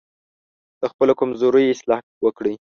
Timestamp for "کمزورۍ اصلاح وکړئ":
1.19-2.53